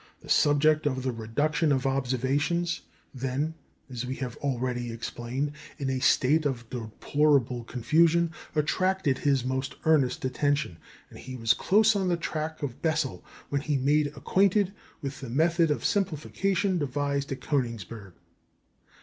The 0.21 0.29
subject 0.29 0.87
of 0.87 1.03
the 1.03 1.11
reduction 1.11 1.71
of 1.71 1.85
observations, 1.85 2.81
then, 3.13 3.53
as 3.87 4.03
we 4.03 4.15
have 4.15 4.35
already 4.37 4.91
explained, 4.91 5.51
in 5.77 5.91
a 5.91 5.99
state 5.99 6.43
of 6.47 6.67
deplorable 6.71 7.63
confusion, 7.63 8.31
attracted 8.55 9.19
his 9.19 9.45
most 9.45 9.75
earnest 9.85 10.25
attention, 10.25 10.77
and 11.11 11.19
he 11.19 11.35
was 11.35 11.53
close 11.53 11.95
on 11.95 12.07
the 12.07 12.17
track 12.17 12.63
of 12.63 12.81
Bessel 12.81 13.23
when 13.49 13.61
made 13.85 14.07
acquainted 14.15 14.73
with 15.03 15.21
the 15.21 15.29
method 15.29 15.69
of 15.69 15.85
simplification 15.85 16.79
devised 16.79 17.31
at 17.31 17.39
Königsberg. 17.41 18.13